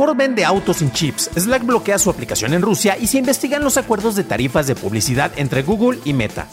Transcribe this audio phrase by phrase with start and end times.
[0.00, 3.76] Ford vende autos sin chips, Slack bloquea su aplicación en Rusia y se investigan los
[3.76, 6.48] acuerdos de tarifas de publicidad entre Google y Meta.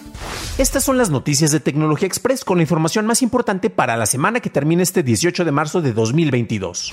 [0.58, 4.42] Estas son las noticias de Tecnología Express con la información más importante para la semana
[4.42, 6.92] que termina este 18 de marzo de 2022.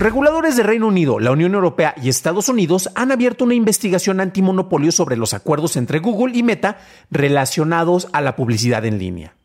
[0.00, 4.90] Reguladores de Reino Unido, la Unión Europea y Estados Unidos han abierto una investigación antimonopolio
[4.90, 6.78] sobre los acuerdos entre Google y Meta
[7.12, 9.36] relacionados a la publicidad en línea.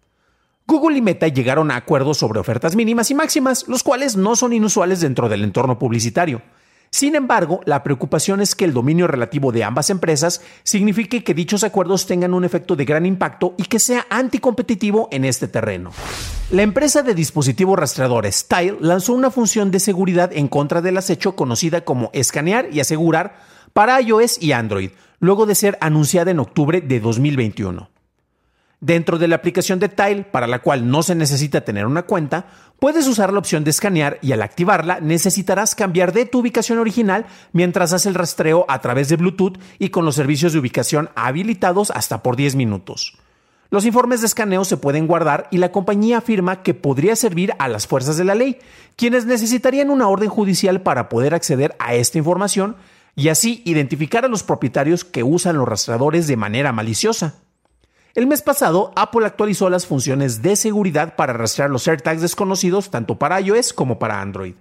[0.70, 4.52] Google y Meta llegaron a acuerdos sobre ofertas mínimas y máximas, los cuales no son
[4.52, 6.42] inusuales dentro del entorno publicitario.
[6.90, 11.64] Sin embargo, la preocupación es que el dominio relativo de ambas empresas signifique que dichos
[11.64, 15.92] acuerdos tengan un efecto de gran impacto y que sea anticompetitivo en este terreno.
[16.52, 21.38] La empresa de dispositivos rastreadores Tile lanzó una función de seguridad en contra del acecho
[21.38, 23.38] conocida como escanear y asegurar
[23.72, 27.97] para iOS y Android, luego de ser anunciada en octubre de 2021.
[28.80, 32.46] Dentro de la aplicación de Tile, para la cual no se necesita tener una cuenta,
[32.80, 37.26] puedes usar la opción de escanear y al activarla necesitarás cambiar de tu ubicación original
[37.54, 41.90] mientras haces el rastreo a través de Bluetooth y con los servicios de ubicación habilitados
[41.90, 43.18] hasta por 10 minutos.
[43.72, 47.68] Los informes de escaneo se pueden guardar y la compañía afirma que podría servir a
[47.68, 48.60] las fuerzas de la ley,
[48.96, 52.76] quienes necesitarían una orden judicial para poder acceder a esta información
[53.16, 57.47] y así identificar a los propietarios que usan los rastreadores de manera maliciosa.
[58.18, 63.20] El mes pasado, Apple actualizó las funciones de seguridad para rastrear los AirTags desconocidos tanto
[63.20, 64.56] para iOS como para Android.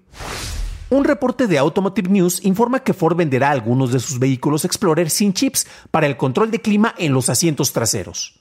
[0.90, 5.32] Un reporte de Automotive News informa que Ford venderá algunos de sus vehículos Explorer sin
[5.32, 8.40] chips para el control de clima en los asientos traseros.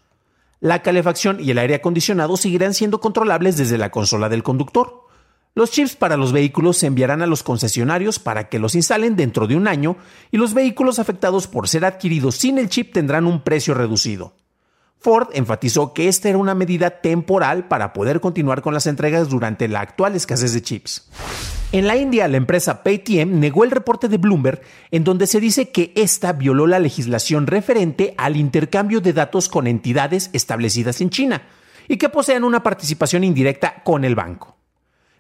[0.60, 5.06] La calefacción y el aire acondicionado seguirán siendo controlables desde la consola del conductor.
[5.54, 9.48] Los chips para los vehículos se enviarán a los concesionarios para que los instalen dentro
[9.48, 9.96] de un año
[10.30, 14.34] y los vehículos afectados por ser adquiridos sin el chip tendrán un precio reducido.
[15.06, 19.68] Ford enfatizó que esta era una medida temporal para poder continuar con las entregas durante
[19.68, 21.08] la actual escasez de chips.
[21.72, 25.70] En la India, la empresa Paytm negó el reporte de Bloomberg en donde se dice
[25.70, 31.44] que esta violó la legislación referente al intercambio de datos con entidades establecidas en China
[31.88, 34.58] y que posean una participación indirecta con el banco.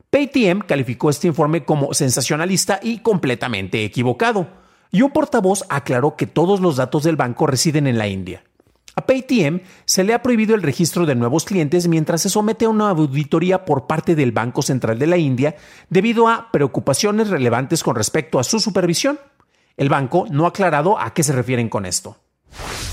[0.09, 4.47] Paytm calificó este informe como sensacionalista y completamente equivocado,
[4.89, 8.44] y un portavoz aclaró que todos los datos del banco residen en la India.
[8.97, 12.69] A Paytm se le ha prohibido el registro de nuevos clientes mientras se somete a
[12.69, 15.57] una auditoría por parte del Banco Central de la India
[15.89, 19.19] debido a preocupaciones relevantes con respecto a su supervisión.
[19.75, 22.15] El banco no ha aclarado a qué se refieren con esto.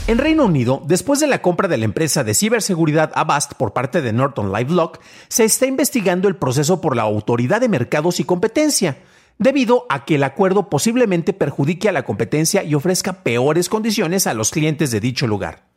[0.08, 4.02] En Reino Unido, después de la compra de la empresa de ciberseguridad Avast por parte
[4.02, 4.98] de Norton LifeLock,
[5.28, 8.98] se está investigando el proceso por la Autoridad de Mercados y Competencia,
[9.38, 14.34] debido a que el acuerdo posiblemente perjudique a la competencia y ofrezca peores condiciones a
[14.34, 15.72] los clientes de dicho lugar.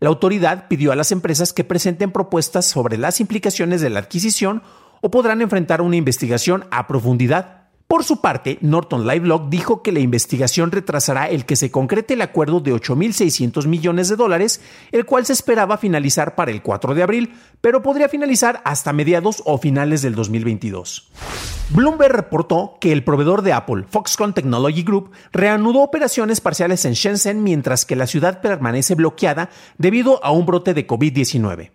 [0.00, 4.62] La autoridad pidió a las empresas que presenten propuestas sobre las implicaciones de la adquisición
[5.00, 7.63] o podrán enfrentar una investigación a profundidad.
[7.86, 12.22] Por su parte, Norton LifeLock dijo que la investigación retrasará el que se concrete el
[12.22, 17.02] acuerdo de 8.600 millones de dólares, el cual se esperaba finalizar para el 4 de
[17.02, 21.10] abril, pero podría finalizar hasta mediados o finales del 2022.
[21.70, 27.42] Bloomberg reportó que el proveedor de Apple, Foxconn Technology Group, reanudó operaciones parciales en Shenzhen
[27.42, 31.70] mientras que la ciudad permanece bloqueada debido a un brote de COVID-19.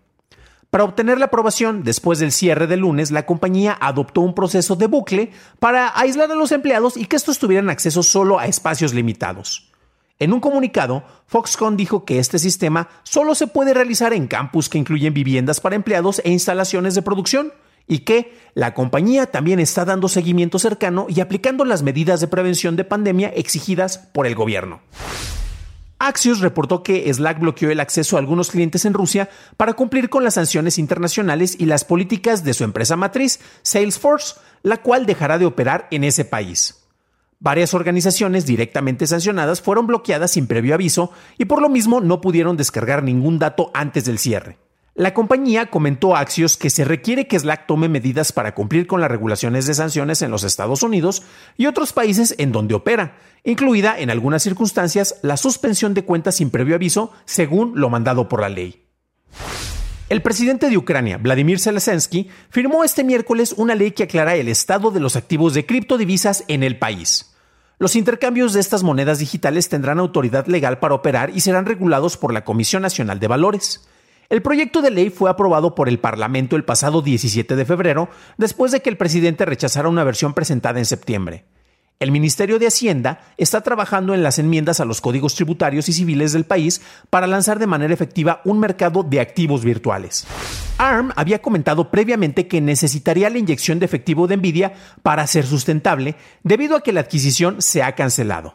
[0.69, 4.85] Para obtener la aprobación después del cierre del lunes, la compañía adoptó un proceso de
[4.85, 9.71] bucle para aislar a los empleados y que estos tuvieran acceso solo a espacios limitados.
[10.19, 14.77] En un comunicado, Foxconn dijo que este sistema solo se puede realizar en campus que
[14.77, 17.51] incluyen viviendas para empleados e instalaciones de producción,
[17.89, 22.75] y que la compañía también está dando seguimiento cercano y aplicando las medidas de prevención
[22.75, 24.81] de pandemia exigidas por el gobierno.
[25.99, 30.23] Axios reportó que Slack bloqueó el acceso a algunos clientes en Rusia para cumplir con
[30.23, 35.45] las sanciones internacionales y las políticas de su empresa matriz, Salesforce, la cual dejará de
[35.45, 36.85] operar en ese país.
[37.41, 42.57] Varias organizaciones directamente sancionadas fueron bloqueadas sin previo aviso y por lo mismo no pudieron
[42.57, 44.57] descargar ningún dato antes del cierre.
[44.99, 48.99] La compañía comentó a Axios que se requiere que Slack tome medidas para cumplir con
[48.99, 51.23] las regulaciones de sanciones en los Estados Unidos
[51.55, 53.15] y otros países en donde opera,
[53.45, 58.41] incluida en algunas circunstancias la suspensión de cuentas sin previo aviso, según lo mandado por
[58.41, 58.87] la ley.
[60.09, 64.91] El presidente de Ucrania, Vladimir Zelensky, firmó este miércoles una ley que aclara el estado
[64.91, 67.33] de los activos de criptodivisas en el país.
[67.77, 72.33] Los intercambios de estas monedas digitales tendrán autoridad legal para operar y serán regulados por
[72.33, 73.87] la Comisión Nacional de Valores.
[74.29, 78.71] El proyecto de ley fue aprobado por el Parlamento el pasado 17 de febrero, después
[78.71, 81.45] de que el presidente rechazara una versión presentada en septiembre.
[81.99, 86.31] El Ministerio de Hacienda está trabajando en las enmiendas a los códigos tributarios y civiles
[86.31, 86.79] del país
[87.09, 90.27] para lanzar de manera efectiva un mercado de activos virtuales.
[90.77, 96.15] ARM había comentado previamente que necesitaría la inyección de efectivo de Nvidia para ser sustentable
[96.43, 98.53] debido a que la adquisición se ha cancelado.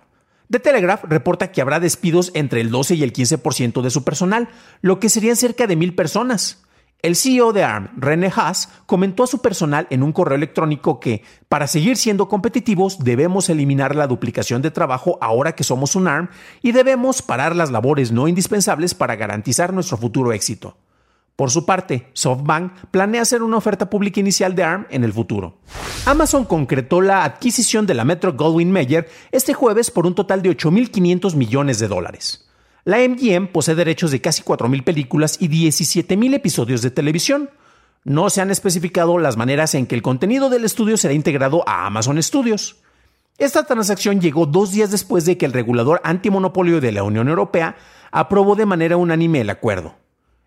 [0.51, 4.49] The Telegraph reporta que habrá despidos entre el 12 y el 15% de su personal,
[4.83, 6.65] lo que serían cerca de mil personas.
[7.05, 11.23] El CEO de ARM, René Haas, comentó a su personal en un correo electrónico que,
[11.51, 16.31] para seguir siendo competitivos, debemos eliminar la duplicación de trabajo ahora que somos un ARM
[16.63, 20.79] y debemos parar las labores no indispensables para garantizar nuestro futuro éxito.
[21.37, 25.59] Por su parte, SoftBank planea hacer una oferta pública inicial de ARM en el futuro.
[26.07, 30.51] Amazon concretó la adquisición de la Metro Goldwyn Mayer este jueves por un total de
[30.51, 32.49] 8.500 millones de dólares.
[32.85, 37.51] La MGM posee derechos de casi 4.000 películas y 17.000 episodios de televisión.
[38.05, 41.87] No se han especificado las maneras en que el contenido del estudio será integrado a
[41.87, 42.77] Amazon Studios.
[43.39, 47.75] Esta transacción llegó dos días después de que el regulador antimonopolio de la Unión Europea
[48.13, 50.04] aprobó de manera unánime el acuerdo.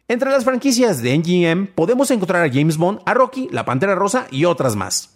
[0.10, 4.26] Entre las franquicias de MGM podemos encontrar a James Bond, a Rocky, La Pantera Rosa
[4.32, 5.10] y otras más.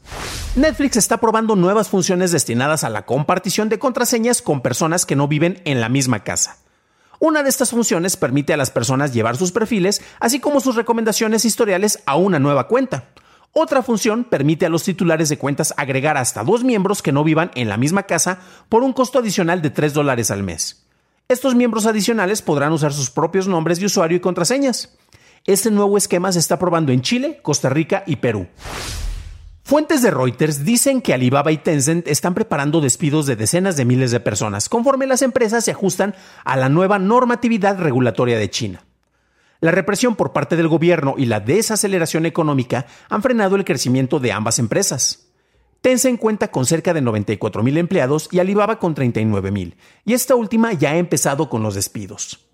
[0.58, 5.30] Netflix está probando nuevas funciones destinadas a la compartición de contraseñas con personas que no
[5.30, 6.58] viven en la misma casa.
[7.20, 11.46] Una de estas funciones permite a las personas llevar sus perfiles, así como sus recomendaciones
[11.46, 13.06] historiales a una nueva cuenta.
[13.54, 17.52] Otra función permite a los titulares de cuentas agregar hasta dos miembros que no vivan
[17.56, 20.86] en la misma casa por un costo adicional de 3 dólares al mes.
[21.32, 24.98] Estos miembros adicionales podrán usar sus propios nombres de usuario y contraseñas.
[25.46, 28.48] Este nuevo esquema se está probando en Chile, Costa Rica y Perú.
[29.64, 34.12] Fuentes de Reuters dicen que Alibaba y Tencent están preparando despidos de decenas de miles
[34.12, 38.84] de personas conforme las empresas se ajustan a la nueva normatividad regulatoria de China.
[39.62, 44.34] La represión por parte del gobierno y la desaceleración económica han frenado el crecimiento de
[44.34, 45.31] ambas empresas.
[45.82, 49.76] Tencent cuenta con cerca de 94 mil empleados y Alibaba con 39 mil,
[50.06, 52.46] y esta última ya ha empezado con los despidos.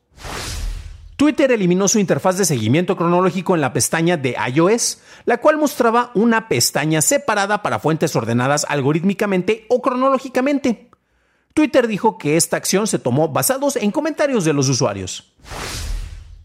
[1.18, 6.12] Twitter eliminó su interfaz de seguimiento cronológico en la pestaña de iOS, la cual mostraba
[6.14, 10.90] una pestaña separada para fuentes ordenadas algorítmicamente o cronológicamente.
[11.54, 15.34] Twitter dijo que esta acción se tomó basados en comentarios de los usuarios.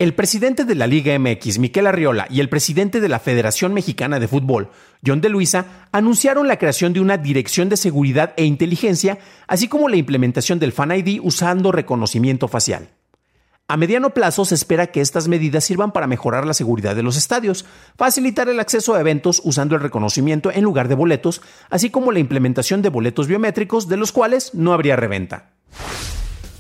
[0.02, 4.18] El presidente de la Liga MX, Miquel Arriola, y el presidente de la Federación Mexicana
[4.18, 4.70] de Fútbol,
[5.06, 9.88] John de Luisa, anunciaron la creación de una dirección de seguridad e inteligencia, así como
[9.88, 12.88] la implementación del Fan ID usando reconocimiento facial.
[13.68, 17.16] A mediano plazo se espera que estas medidas sirvan para mejorar la seguridad de los
[17.16, 17.64] estadios,
[17.96, 22.18] facilitar el acceso a eventos usando el reconocimiento en lugar de boletos, así como la
[22.18, 25.52] implementación de boletos biométricos de los cuales no habría reventa.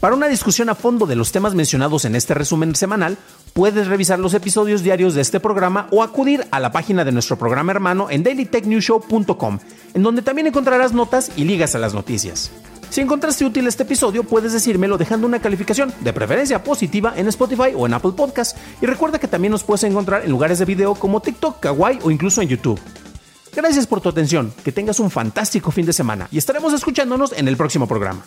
[0.02, 3.16] Para una discusión a fondo de los temas mencionados en este resumen semanal,
[3.52, 7.38] puedes revisar los episodios diarios de este programa o acudir a la página de nuestro
[7.38, 9.60] programa hermano en dailytechnewshow.com,
[9.94, 12.50] en donde también encontrarás notas y ligas a las noticias.
[12.90, 17.72] Si encontraste útil este episodio, puedes decírmelo dejando una calificación, de preferencia positiva, en Spotify
[17.76, 18.58] o en Apple Podcast.
[18.80, 22.10] Y recuerda que también nos puedes encontrar en lugares de video como TikTok, Kawaii o
[22.10, 22.80] incluso en YouTube.
[23.54, 27.46] Gracias por tu atención, que tengas un fantástico fin de semana y estaremos escuchándonos en
[27.46, 28.26] el próximo programa.